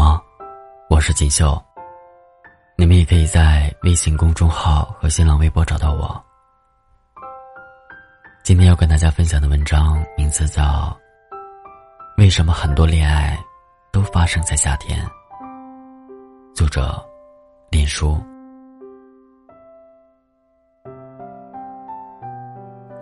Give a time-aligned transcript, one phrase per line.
[0.00, 0.18] 吗？
[0.88, 1.62] 我是锦绣。
[2.74, 6.18] 你们也可以在微信公众号和新浪微博找到我。
[8.42, 10.62] 今天要跟大家分享的文章名字叫
[12.16, 13.38] 《为什么很多恋爱
[13.92, 15.06] 都发生在夏天》，
[16.54, 17.06] 作者
[17.70, 18.18] 林叔。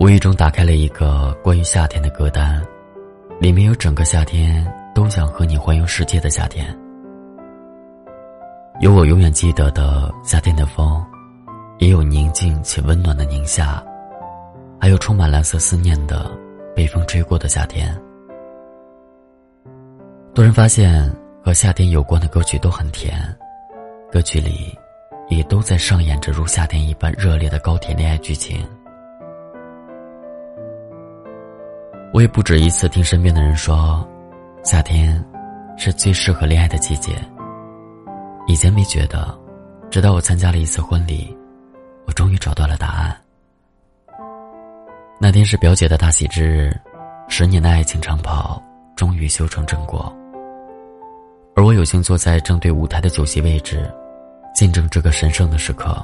[0.01, 2.61] 无意中打开了一个关于夏天的歌单，
[3.41, 6.77] 里面有整个夏天都想和你环游世界的夏天，
[8.81, 11.05] 有我永远记得的夏天的风，
[11.79, 13.83] 也有宁静且温暖的宁夏，
[14.81, 16.31] 还有充满蓝色思念的
[16.77, 17.93] 被风吹过的夏天。
[20.33, 21.13] 突然发现
[21.45, 23.19] 和夏天有关的歌曲都很甜，
[24.13, 24.73] 歌曲里
[25.29, 28.65] 也都在上演着如夏天一般热烈的高铁恋爱剧情。
[32.13, 34.09] 我也不止一次听身边的人说，
[34.63, 35.21] 夏天
[35.77, 37.13] 是最适合恋爱的季节。
[38.49, 39.39] 以前没觉得，
[39.91, 41.37] 直到我参加了一次婚礼，
[42.07, 43.15] 我终于找到了答案。
[45.21, 46.75] 那天是表姐的大喜之日，
[47.29, 48.61] 十年的爱情长跑
[48.97, 50.11] 终于修成正果。
[51.55, 53.87] 而我有幸坐在正对舞台的酒席位置，
[54.55, 55.95] 见证这个神圣的时刻。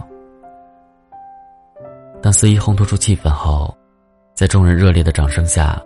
[2.21, 3.75] 当司仪烘托出气氛后，
[4.35, 5.83] 在众人热烈的掌声下。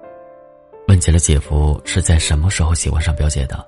[0.89, 3.65] 问起了姐夫是在什么时候喜欢上表姐的？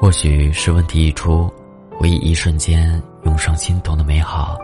[0.00, 1.52] 或许是问题一出，
[1.98, 4.56] 回忆一瞬间涌上心头的美好，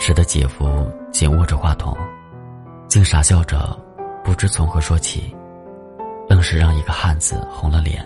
[0.00, 1.96] 使得姐夫紧握着话筒，
[2.88, 3.78] 竟傻笑着，
[4.24, 5.32] 不知从何说起，
[6.28, 8.04] 愣是让一个汉子红了脸。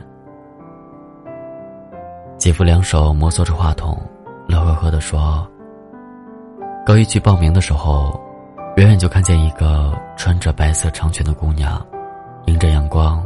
[2.37, 3.99] 姐夫两手摩挲着话筒，
[4.47, 5.49] 乐呵呵地说
[6.85, 8.21] ：“高一去报名的时候。”
[8.77, 11.85] 远远就看见一个穿着白色长裙的姑娘，
[12.47, 13.21] 迎着阳光，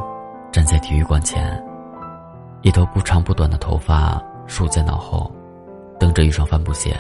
[0.51, 1.63] 站在体育馆前，
[2.63, 5.31] 一头不长不短的头发梳在脑后，
[5.99, 6.97] 蹬着一双帆布鞋，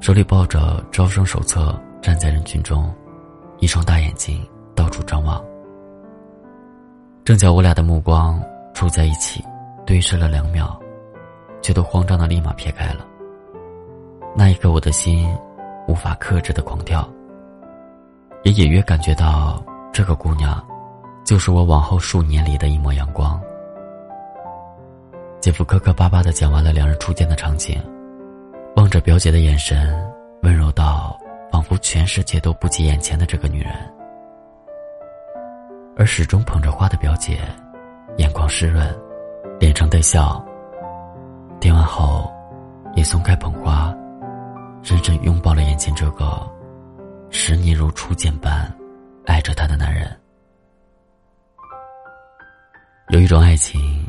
[0.00, 2.92] 手里抱着招生手册，站在人群中，
[3.58, 4.44] 一双大眼睛
[4.74, 5.40] 到处张望。
[7.24, 8.42] 正巧我俩的目光
[8.74, 9.44] 触在一起，
[9.86, 10.76] 对视了两秒，
[11.62, 13.06] 却都慌张的立马撇开了。
[14.34, 15.32] 那一刻，我的心
[15.86, 17.08] 无法克制的狂跳。
[18.42, 20.60] 也隐约感觉到，这个姑娘，
[21.24, 23.40] 就是我往后数年里的一抹阳光。
[25.40, 27.80] 姐夫磕磕巴巴的讲完了两人初见的场景，
[28.74, 29.96] 望着表姐的眼神
[30.42, 31.16] 温柔到，
[31.52, 33.72] 仿佛全世界都不及眼前的这个女人。
[35.96, 37.38] 而始终捧着花的表姐，
[38.18, 38.86] 眼眶湿润，
[39.60, 40.44] 脸上带笑。
[41.60, 42.30] 听完后，
[42.94, 43.94] 也松开捧花，
[44.82, 46.26] 深深拥抱了眼前这个。
[47.30, 48.72] 十年如初见般
[49.26, 50.14] 爱着她的男人，
[53.08, 54.06] 有一种爱情，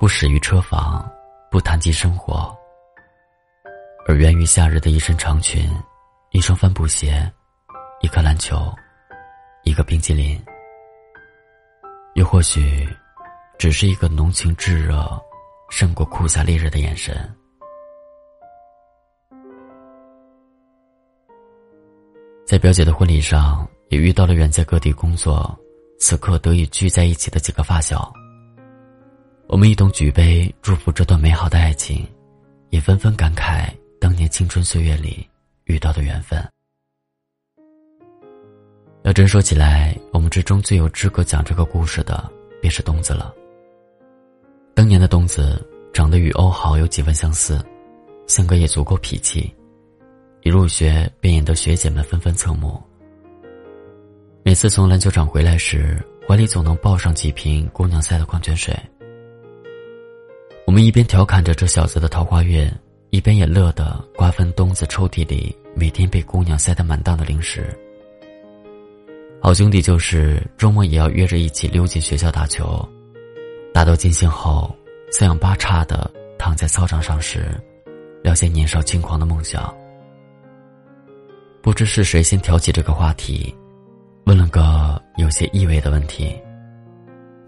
[0.00, 1.10] 不始于车房，
[1.50, 2.56] 不谈及生活，
[4.06, 5.68] 而源于夏日的一身长裙，
[6.30, 7.28] 一双帆布鞋，
[8.00, 8.72] 一颗篮球，
[9.64, 10.40] 一个冰激凌，
[12.14, 12.88] 又或许，
[13.58, 15.20] 只是一个浓情炙热，
[15.68, 17.16] 胜过酷夏烈日的眼神。
[22.46, 25.58] 在表姐的婚礼上，也遇到了远在各地工作，
[25.98, 28.12] 此刻得以聚在一起的几个发小。
[29.48, 32.06] 我们一同举杯祝福这段美好的爱情，
[32.68, 35.26] 也纷纷感慨当年青春岁月里
[35.64, 36.38] 遇到的缘分。
[39.04, 43.34] 要真说起来，我们之中最有资格讲这个故事的，便是东子了。
[44.74, 47.58] 当年的东子长得与欧豪有几分相似，
[48.26, 49.50] 性格也足够痞气。
[50.42, 52.78] 一入学便引得学姐们纷纷侧目。
[54.44, 58.78] 每次从篮球场回来时，怀里总能抱上几瓶姑娘塞的矿泉水。
[60.68, 62.70] 我们一边调侃着这小子的桃花运，
[63.08, 67.74] 一边也乐得瓜分东子抽屉里每天被姑娘塞得满当的零食。
[69.40, 72.86] 好兄弟就是周末也要约着一起溜进学校打球，
[73.72, 74.70] 打到尽兴后，
[75.10, 77.48] 四仰八叉的躺在操场上时，
[78.22, 79.74] 聊些年少轻狂的梦想。
[81.62, 83.54] 不知是谁先挑起这个话题，
[84.26, 86.38] 问了个有些意味的问题：“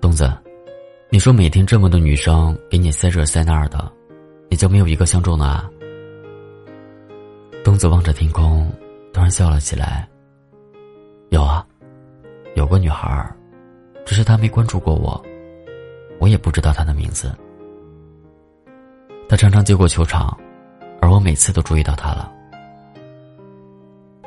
[0.00, 0.32] 东子，
[1.12, 3.92] 你说每天这么多女生给你塞这塞那儿的，
[4.48, 5.68] 你就没有一个相中的啊？”
[7.64, 8.70] 东子望着天空，
[9.12, 10.08] 突然笑了起来
[11.30, 11.66] ：“有啊，
[12.54, 13.34] 有个女孩儿，
[14.06, 15.20] 只是她没关注过我，
[16.20, 17.34] 我也不知道她的名字。
[19.28, 20.38] 她常常经过球场，
[21.00, 22.32] 而我每次都注意到她了。”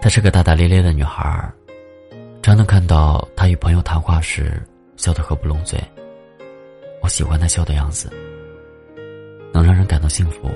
[0.01, 1.49] 她是个大大咧咧的女孩儿，
[2.41, 4.61] 常能看到她与朋友谈话时
[4.97, 5.81] 笑得合不拢嘴。
[7.03, 8.09] 我喜欢他笑的样子，
[9.53, 10.49] 能让人感到幸福。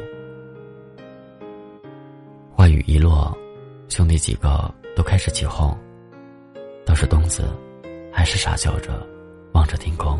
[2.56, 3.38] 话语一落，
[3.90, 5.78] 兄弟几个都开始起哄，
[6.86, 7.54] 倒是东子
[8.14, 9.06] 还是傻笑着
[9.52, 10.18] 望着天空。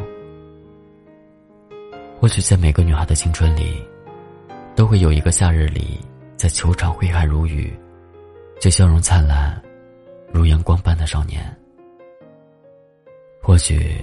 [2.20, 3.82] 或许在每个女孩的青春里，
[4.76, 5.98] 都会有一个夏日里，
[6.36, 7.74] 在球场挥汗如雨，
[8.60, 9.62] 却笑容灿烂，
[10.34, 11.42] 如阳光般的少年。
[13.42, 13.98] 或许，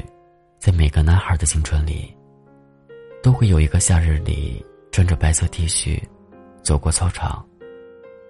[0.65, 2.11] 在每个男孩的青春里，
[3.23, 6.03] 都会有一个夏日里穿着白色 T 恤，
[6.63, 7.47] 走过操场，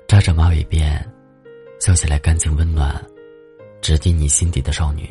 [0.09, 1.01] 扎着马尾辫，
[1.79, 3.01] 笑起来干净温暖，
[3.81, 5.09] 直抵你心底的少女。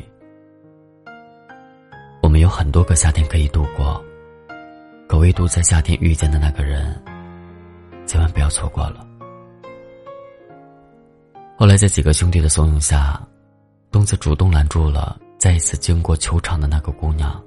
[2.22, 4.04] 我们有很多个夏天可以度过。
[5.08, 6.94] 可唯独在夏天遇见的那个人，
[8.06, 9.02] 千万不要错过了。
[11.56, 13.18] 后来在几个兄弟的怂恿下，
[13.90, 17.42] 东子主动拦住了再一次经过球场的那个姑娘。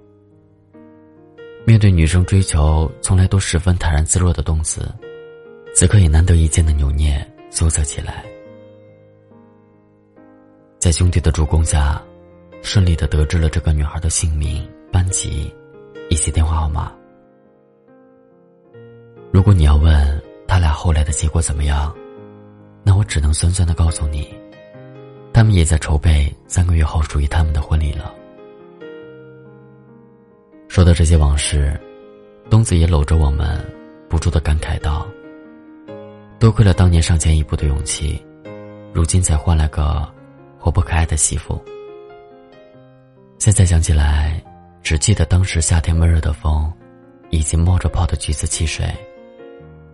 [1.66, 4.90] 面对女生追求，从来都十分坦然自若的东子，
[5.76, 7.20] 此刻也难得一见的扭捏
[7.52, 8.24] 羞涩起来。
[10.80, 12.02] 在兄弟的助攻下，
[12.62, 15.54] 顺利的得知了这个女孩的姓名、班级，
[16.10, 16.92] 以及电话号码。
[19.32, 21.94] 如果你要问他俩后来的结果怎么样，
[22.84, 24.34] 那我只能酸酸的告诉你，
[25.38, 28.12] 他们也在筹备三个月后属于他们的婚礼了。
[30.68, 31.80] 说到这些往事，
[32.50, 33.64] 东子也搂着我们，
[34.10, 35.08] 不住的感慨道
[36.42, 38.20] ：“多亏了当年上前一步的勇气，
[38.92, 40.12] 如今才换了个
[40.58, 41.64] 活泼可爱的媳妇。”
[43.38, 44.44] 现在想起来，
[44.82, 46.74] 只记得当时夏天闷热的风，
[47.30, 48.92] 以及冒着泡的橘子汽水。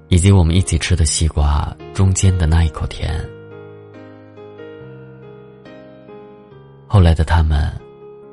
[0.08, 3.14] 以及我们一起吃的西瓜中间的那一口甜。
[6.94, 7.74] 后来的他们，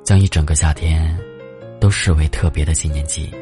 [0.05, 1.19] 将一整个夏天，
[1.81, 3.33] 都视为特别的纪念季。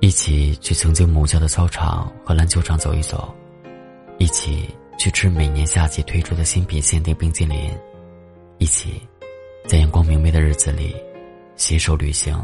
[0.00, 3.34] 一起去曾经母校的操场和篮球场走一走，
[4.18, 4.68] 一起
[4.98, 7.74] 去吃每年夏季推出的新品限定冰激凌，
[8.58, 9.00] 一起，
[9.66, 10.94] 在阳光明媚的日子里，
[11.56, 12.38] 携手旅行。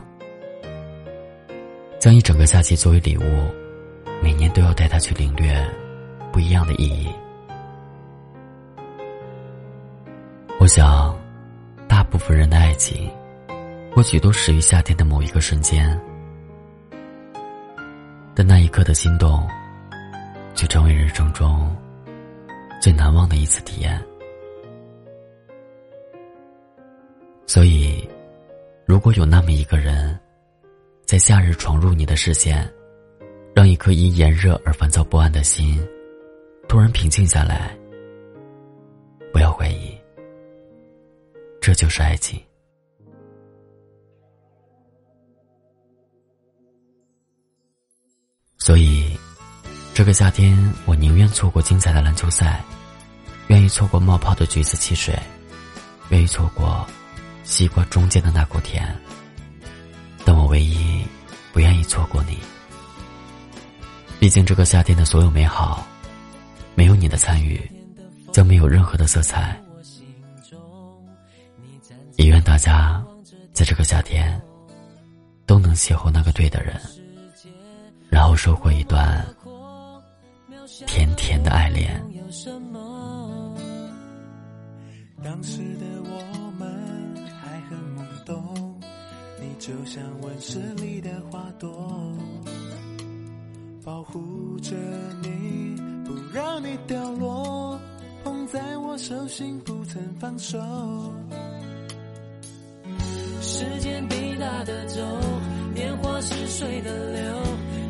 [2.00, 3.22] 将一整个夏季作为礼物，
[4.22, 5.62] 每年都要带他去领略
[6.32, 7.06] 不一样的意义。
[10.68, 11.18] 我想，
[11.88, 13.10] 大部分人的爱情，
[13.96, 15.98] 或许都始于夏天的某一个瞬间，
[18.34, 19.48] 但那一刻的心动，
[20.54, 21.74] 却成为人生中
[22.82, 23.98] 最难忘的一次体验。
[27.46, 28.06] 所以，
[28.84, 30.20] 如果有那么一个人，
[31.06, 32.70] 在夏日闯入你的视线，
[33.54, 35.82] 让一颗因炎热而烦躁不安的心
[36.68, 37.74] 突然平静下来。
[39.32, 39.87] 不要怀疑，
[41.60, 42.40] 这就是爱情。
[48.56, 49.16] 所以，
[49.94, 52.62] 这个夏天，我宁愿错过精彩的篮球赛，
[53.46, 55.18] 愿意错过冒泡的橘子汽水，
[56.10, 56.86] 愿意错过
[57.44, 58.94] 西瓜中间的那口甜。
[60.24, 61.02] 但我唯一
[61.52, 62.38] 不愿意错过你。
[64.20, 65.86] 毕竟这个夏天的所有美好，
[66.74, 67.58] 没有你的参与，
[68.32, 69.58] 将没有任何的色彩。
[72.18, 73.00] 也愿大家
[73.52, 74.40] 在这个夏天
[75.46, 76.74] 都能邂逅那个对的人，
[78.10, 79.24] 然后收获一段
[80.84, 82.04] 甜甜的爱恋。
[85.22, 88.80] 当时的我们还很懵懂。
[89.40, 91.70] 你就像温室里的花朵，
[93.84, 94.74] 保护着
[95.22, 97.78] 你，不让你掉落，
[98.24, 100.58] 捧在我手心不曾放手。
[103.58, 105.00] 时间滴答的走，
[105.74, 107.22] 年华似水的流，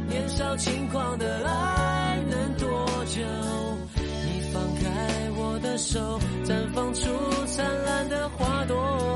[0.09, 3.21] 年少轻狂的爱能多久？
[4.25, 7.11] 你放开我的手，绽放出
[7.49, 9.08] 灿烂的花朵。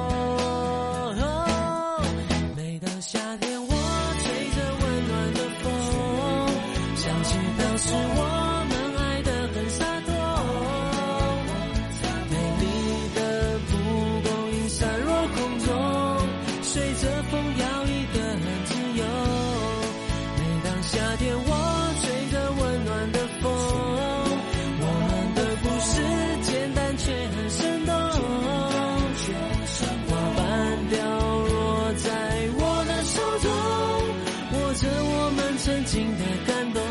[34.82, 36.82] 着我们曾经的感动。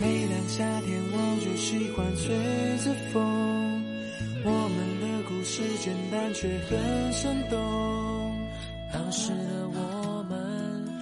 [0.00, 2.24] 每当夏天我就喜欢吹
[2.84, 3.84] 着风
[4.44, 8.08] 我们的故事简单却很生动。
[8.92, 10.38] 当时的我们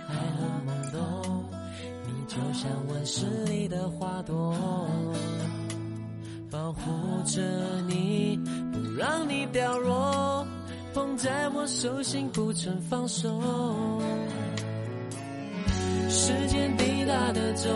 [0.09, 1.45] 还很懵懂
[2.07, 4.57] 你就像温室里的花朵
[6.51, 6.81] 保护
[7.25, 7.43] 着
[7.87, 8.41] 你
[8.73, 10.47] 不让你掉落
[10.93, 13.29] 捧在我手心不曾放手
[16.09, 17.69] 时间滴答的走，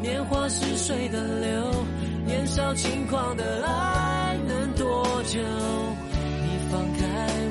[0.00, 1.84] 年华似水的流，
[2.24, 5.40] 年少轻狂的爱能多久？
[6.42, 7.04] 你放开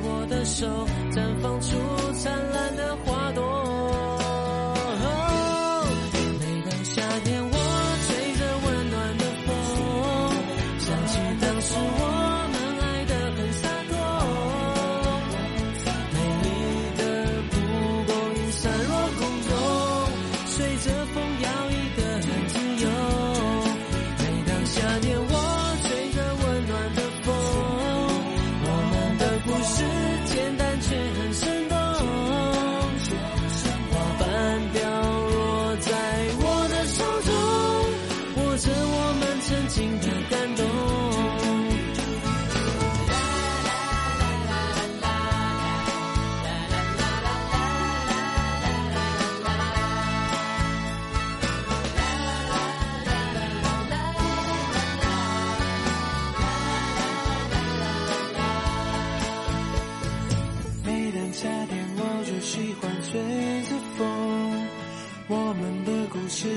[0.03, 0.67] 我的手，
[1.11, 1.77] 绽放出
[2.13, 3.54] 灿烂的花朵。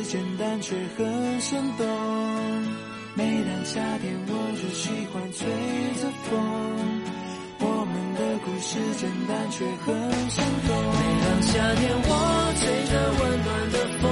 [0.08, 1.86] 简单却很生动。
[3.14, 5.46] 每当夏天，我就喜欢吹
[6.00, 6.32] 着风。
[7.60, 9.86] 我们的故事简单却很
[10.30, 10.72] 生动。
[10.96, 12.10] 每当夏天，我
[12.56, 14.08] 吹着温暖的风。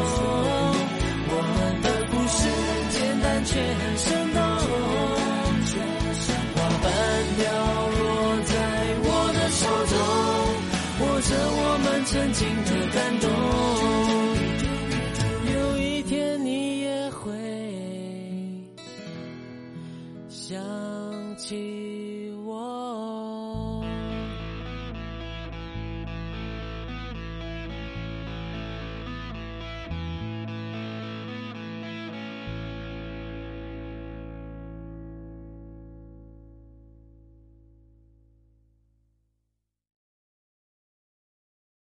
[1.32, 2.44] 我们的故事
[2.92, 4.36] 简单却很生动。
[6.52, 6.92] 花瓣
[7.40, 7.42] 掉
[7.96, 8.04] 落
[8.44, 8.52] 在
[9.00, 9.96] 我的手中，
[11.00, 12.44] 握着我们曾经
[20.48, 20.56] 想
[21.36, 22.15] 起